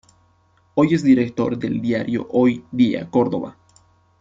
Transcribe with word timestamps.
Hoy 0.73 0.95
es 0.95 1.03
director 1.03 1.59
del 1.59 1.79
diario 1.79 2.25
Hoy 2.31 2.65
Día 2.71 3.07
Córdoba. 3.11 3.55